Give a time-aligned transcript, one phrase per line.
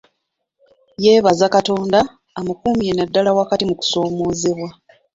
[1.03, 1.99] Yeebaza Katonda
[2.39, 4.69] amukumye naddala wakati mu kusoomoozebwa